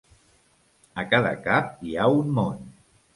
A 1.01 1.03
cada 1.11 1.33
cap 1.47 1.83
hi 1.89 1.93
ha 1.99 2.07
un 2.23 2.33
món. 2.39 2.57